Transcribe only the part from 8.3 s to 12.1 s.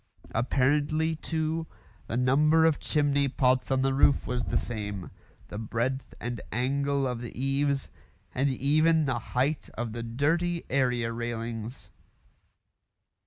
and even the height of the dirty area railings.